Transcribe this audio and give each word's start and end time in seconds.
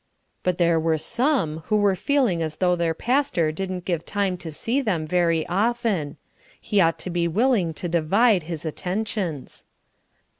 But 0.41 0.57
there 0.57 0.79
were 0.79 0.97
some 0.97 1.59
who 1.67 1.77
were 1.77 1.95
feeling 1.95 2.41
as 2.41 2.55
though 2.55 2.75
their 2.75 2.95
pastor 2.95 3.51
didn't 3.51 3.85
get 3.85 4.07
time 4.07 4.35
to 4.37 4.49
see 4.51 4.81
them 4.81 5.05
very 5.05 5.45
often. 5.45 6.17
He 6.59 6.81
ought 6.81 6.97
to 7.05 7.11
be 7.11 7.27
willing 7.27 7.71
to 7.75 7.87
divide 7.87 8.41
his 8.49 8.65
attentions. 8.65 9.65